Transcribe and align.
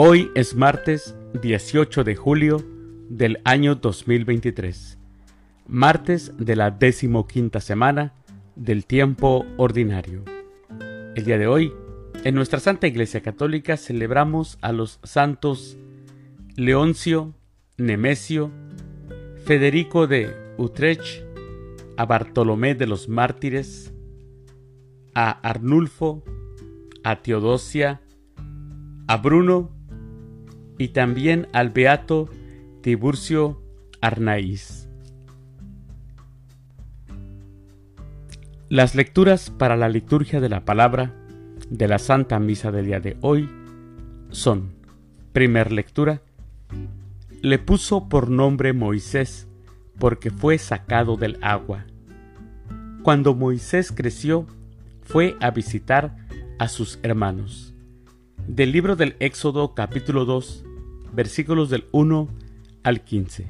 Hoy 0.00 0.30
es 0.36 0.54
martes 0.54 1.16
18 1.42 2.04
de 2.04 2.14
julio 2.14 2.64
del 3.08 3.40
año 3.42 3.74
2023, 3.74 4.96
martes 5.66 6.36
de 6.38 6.54
la 6.54 6.70
decimoquinta 6.70 7.58
semana 7.58 8.14
del 8.54 8.86
tiempo 8.86 9.44
ordinario. 9.56 10.22
El 11.16 11.24
día 11.24 11.36
de 11.36 11.48
hoy, 11.48 11.72
en 12.22 12.36
nuestra 12.36 12.60
Santa 12.60 12.86
Iglesia 12.86 13.22
Católica 13.22 13.76
celebramos 13.76 14.56
a 14.60 14.70
los 14.70 15.00
santos 15.02 15.76
Leoncio, 16.54 17.34
Nemesio, 17.76 18.52
Federico 19.46 20.06
de 20.06 20.32
Utrecht, 20.58 21.24
a 21.96 22.06
Bartolomé 22.06 22.76
de 22.76 22.86
los 22.86 23.08
Mártires, 23.08 23.92
a 25.16 25.30
Arnulfo, 25.30 26.22
a 27.02 27.20
Teodosia, 27.20 28.00
a 29.08 29.16
Bruno 29.16 29.76
y 30.78 30.88
también 30.88 31.48
al 31.52 31.70
beato 31.70 32.28
Tiburcio 32.82 33.60
Arnaiz. 34.00 34.88
Las 38.68 38.94
lecturas 38.94 39.50
para 39.50 39.76
la 39.76 39.88
liturgia 39.88 40.40
de 40.40 40.48
la 40.48 40.64
palabra 40.64 41.14
de 41.70 41.88
la 41.88 41.98
Santa 41.98 42.38
Misa 42.38 42.70
del 42.70 42.86
día 42.86 43.00
de 43.00 43.16
hoy 43.20 43.48
son, 44.30 44.74
primer 45.32 45.72
lectura, 45.72 46.22
le 47.42 47.58
puso 47.58 48.08
por 48.08 48.30
nombre 48.30 48.72
Moisés 48.72 49.48
porque 49.98 50.30
fue 50.30 50.58
sacado 50.58 51.16
del 51.16 51.38
agua. 51.42 51.86
Cuando 53.02 53.34
Moisés 53.34 53.90
creció, 53.90 54.46
fue 55.02 55.36
a 55.40 55.50
visitar 55.50 56.14
a 56.58 56.68
sus 56.68 56.98
hermanos. 57.02 57.74
Del 58.48 58.72
libro 58.72 58.96
del 58.96 59.14
Éxodo 59.20 59.74
capítulo 59.74 60.24
2, 60.24 60.64
versículos 61.12 61.68
del 61.68 61.84
1 61.92 62.28
al 62.82 63.02
15. 63.02 63.46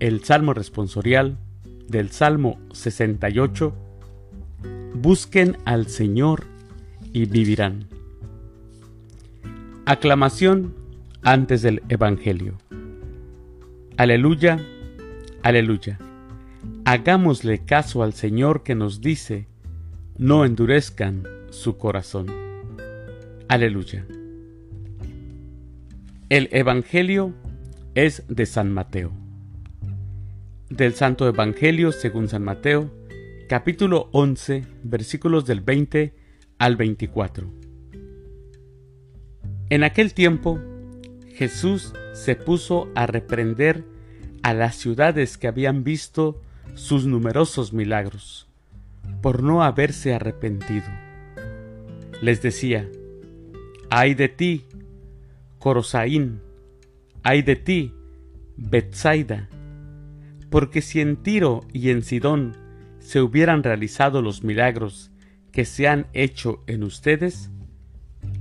El 0.00 0.24
Salmo 0.24 0.52
responsorial 0.52 1.38
del 1.88 2.10
Salmo 2.10 2.58
68. 2.72 3.72
Busquen 4.94 5.58
al 5.64 5.86
Señor 5.86 6.44
y 7.12 7.26
vivirán. 7.26 7.86
Aclamación 9.86 10.74
antes 11.22 11.62
del 11.62 11.84
Evangelio. 11.88 12.58
Aleluya, 13.96 14.60
aleluya. 15.44 16.00
Hagámosle 16.84 17.64
caso 17.64 18.02
al 18.02 18.12
Señor 18.12 18.64
que 18.64 18.74
nos 18.74 19.00
dice, 19.00 19.46
no 20.18 20.44
endurezcan 20.44 21.22
su 21.50 21.78
corazón. 21.78 22.51
Aleluya. 23.52 24.06
El 26.30 26.48
Evangelio 26.52 27.34
es 27.94 28.24
de 28.26 28.46
San 28.46 28.72
Mateo. 28.72 29.12
Del 30.70 30.94
Santo 30.94 31.28
Evangelio 31.28 31.92
según 31.92 32.28
San 32.28 32.44
Mateo, 32.44 32.90
capítulo 33.50 34.08
11, 34.12 34.64
versículos 34.84 35.44
del 35.44 35.60
20 35.60 36.14
al 36.56 36.76
24. 36.76 37.52
En 39.68 39.84
aquel 39.84 40.14
tiempo, 40.14 40.58
Jesús 41.34 41.92
se 42.14 42.36
puso 42.36 42.88
a 42.94 43.04
reprender 43.04 43.84
a 44.42 44.54
las 44.54 44.76
ciudades 44.76 45.36
que 45.36 45.46
habían 45.46 45.84
visto 45.84 46.40
sus 46.72 47.04
numerosos 47.04 47.74
milagros, 47.74 48.48
por 49.20 49.42
no 49.42 49.62
haberse 49.62 50.14
arrepentido. 50.14 50.88
Les 52.22 52.40
decía, 52.40 52.88
ay 53.94 54.14
de 54.14 54.30
ti, 54.30 54.64
Corosaín, 55.58 56.40
ay 57.22 57.42
de 57.42 57.56
ti, 57.56 57.92
Betsaida, 58.56 59.50
porque 60.48 60.80
si 60.80 61.02
en 61.02 61.16
Tiro 61.16 61.60
y 61.74 61.90
en 61.90 62.00
Sidón 62.02 62.56
se 63.00 63.20
hubieran 63.20 63.62
realizado 63.62 64.22
los 64.22 64.44
milagros 64.44 65.10
que 65.50 65.66
se 65.66 65.88
han 65.88 66.06
hecho 66.14 66.64
en 66.66 66.84
ustedes, 66.84 67.50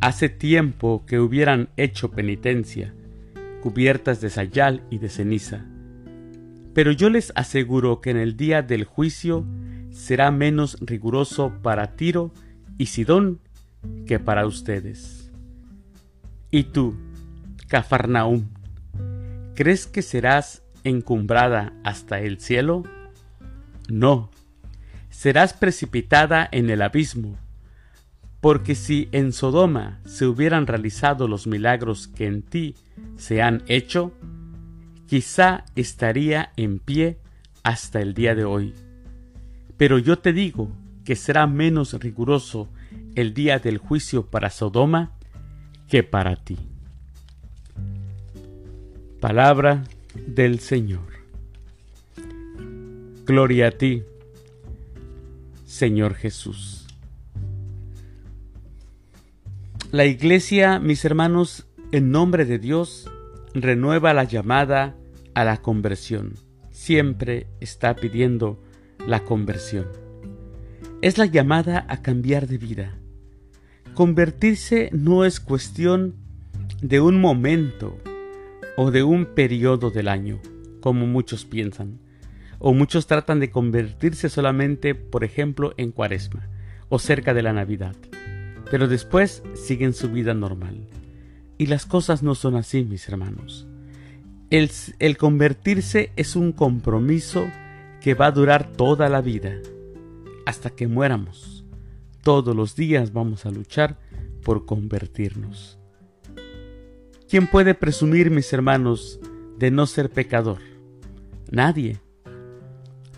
hace 0.00 0.30
tiempo 0.30 1.04
que 1.06 1.20
hubieran 1.20 1.68
hecho 1.76 2.10
penitencia, 2.10 2.94
cubiertas 3.60 4.22
de 4.22 4.30
sayal 4.30 4.82
y 4.88 4.96
de 4.96 5.10
ceniza. 5.10 5.66
Pero 6.72 6.90
yo 6.90 7.10
les 7.10 7.34
aseguro 7.36 8.00
que 8.00 8.08
en 8.08 8.16
el 8.16 8.38
día 8.38 8.62
del 8.62 8.84
juicio 8.84 9.44
será 9.90 10.30
menos 10.30 10.78
riguroso 10.80 11.52
para 11.60 11.96
Tiro 11.96 12.32
y 12.78 12.86
Sidón 12.86 13.40
que 14.06 14.18
para 14.18 14.46
ustedes. 14.46 15.23
¿Y 16.54 16.62
tú, 16.62 16.94
Cafarnaúm, 17.66 18.44
crees 19.56 19.88
que 19.88 20.02
serás 20.02 20.62
encumbrada 20.84 21.72
hasta 21.82 22.20
el 22.20 22.38
cielo? 22.38 22.84
No, 23.88 24.30
serás 25.10 25.52
precipitada 25.52 26.48
en 26.52 26.70
el 26.70 26.82
abismo, 26.82 27.36
porque 28.40 28.76
si 28.76 29.08
en 29.10 29.32
Sodoma 29.32 29.98
se 30.04 30.26
hubieran 30.26 30.68
realizado 30.68 31.26
los 31.26 31.48
milagros 31.48 32.06
que 32.06 32.26
en 32.26 32.42
ti 32.42 32.76
se 33.16 33.42
han 33.42 33.64
hecho, 33.66 34.12
quizá 35.08 35.64
estaría 35.74 36.52
en 36.56 36.78
pie 36.78 37.18
hasta 37.64 38.00
el 38.00 38.14
día 38.14 38.36
de 38.36 38.44
hoy. 38.44 38.74
Pero 39.76 39.98
yo 39.98 40.20
te 40.20 40.32
digo 40.32 40.70
que 41.04 41.16
será 41.16 41.48
menos 41.48 41.94
riguroso 41.94 42.68
el 43.16 43.34
día 43.34 43.58
del 43.58 43.78
juicio 43.78 44.30
para 44.30 44.50
Sodoma 44.50 45.13
que 45.88 46.02
para 46.02 46.36
ti. 46.36 46.58
Palabra 49.20 49.84
del 50.26 50.60
Señor. 50.60 51.12
Gloria 53.24 53.68
a 53.68 53.70
ti, 53.70 54.02
Señor 55.64 56.14
Jesús. 56.14 56.86
La 59.92 60.04
Iglesia, 60.04 60.78
mis 60.78 61.04
hermanos, 61.04 61.66
en 61.92 62.10
nombre 62.10 62.44
de 62.44 62.58
Dios, 62.58 63.10
renueva 63.54 64.12
la 64.12 64.24
llamada 64.24 64.96
a 65.34 65.44
la 65.44 65.62
conversión. 65.62 66.34
Siempre 66.70 67.46
está 67.60 67.94
pidiendo 67.94 68.60
la 69.06 69.24
conversión. 69.24 69.86
Es 71.00 71.16
la 71.16 71.26
llamada 71.26 71.86
a 71.88 72.02
cambiar 72.02 72.48
de 72.48 72.58
vida 72.58 72.98
Convertirse 73.94 74.90
no 74.92 75.24
es 75.24 75.38
cuestión 75.38 76.16
de 76.82 77.00
un 77.00 77.20
momento 77.20 77.96
o 78.76 78.90
de 78.90 79.04
un 79.04 79.24
periodo 79.24 79.92
del 79.92 80.08
año, 80.08 80.40
como 80.80 81.06
muchos 81.06 81.44
piensan, 81.44 82.00
o 82.58 82.74
muchos 82.74 83.06
tratan 83.06 83.38
de 83.38 83.52
convertirse 83.52 84.28
solamente, 84.28 84.96
por 84.96 85.22
ejemplo, 85.22 85.74
en 85.76 85.92
cuaresma 85.92 86.48
o 86.88 86.98
cerca 86.98 87.34
de 87.34 87.42
la 87.42 87.52
Navidad, 87.52 87.94
pero 88.68 88.88
después 88.88 89.44
siguen 89.54 89.92
su 89.92 90.10
vida 90.10 90.34
normal. 90.34 90.88
Y 91.56 91.66
las 91.66 91.86
cosas 91.86 92.24
no 92.24 92.34
son 92.34 92.56
así, 92.56 92.82
mis 92.82 93.08
hermanos. 93.08 93.68
El, 94.50 95.16
convertirse 95.16 96.10
es 96.16 96.34
un 96.34 96.50
compromiso 96.50 97.46
que 98.00 98.14
va 98.14 98.26
a 98.26 98.32
durar 98.32 98.72
toda 98.72 99.08
la 99.08 99.20
vida, 99.20 99.52
hasta 100.46 100.70
que 100.70 100.88
muéramos 100.88 101.53
todos 102.24 102.56
los 102.56 102.74
días 102.74 103.12
vamos 103.12 103.46
a 103.46 103.50
luchar 103.50 103.98
por 104.42 104.66
convertirnos. 104.66 105.78
¿Quién 107.28 107.46
puede 107.46 107.74
presumir, 107.74 108.30
mis 108.30 108.52
hermanos, 108.52 109.20
de 109.58 109.70
no 109.70 109.86
ser 109.86 110.10
pecador? 110.10 110.58
Nadie. 111.50 112.00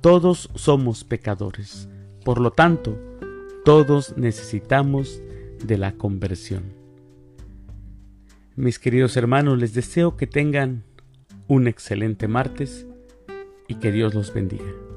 Todos 0.00 0.50
somos 0.54 1.02
pecadores. 1.04 1.88
Por 2.24 2.40
lo 2.40 2.50
tanto, 2.50 2.98
todos 3.64 4.16
necesitamos 4.16 5.22
de 5.64 5.78
la 5.78 5.92
conversión. 5.92 6.62
Mis 8.56 8.78
queridos 8.78 9.16
hermanos, 9.16 9.58
les 9.58 9.72
deseo 9.72 10.16
que 10.16 10.26
tengan 10.26 10.84
un 11.48 11.68
excelente 11.68 12.28
martes 12.28 12.86
y 13.66 13.76
que 13.76 13.92
Dios 13.92 14.14
los 14.14 14.34
bendiga. 14.34 14.89